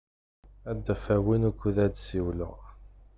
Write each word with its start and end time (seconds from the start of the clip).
Ad 0.69 0.77
d-afeɣ 0.85 1.21
win 1.27 1.47
wukud 1.47 1.77
ad 1.85 1.93
ssiwleɣ. 1.97 2.57